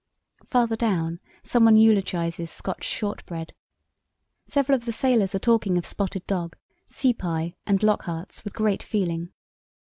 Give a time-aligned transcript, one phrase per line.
[0.49, 3.53] Farther down, some one eulogizes Scotch shortbread.
[4.47, 8.81] Several of the sailors are talking of spotted dog, sea pie, and Lockhart's with great
[8.81, 9.29] feeling.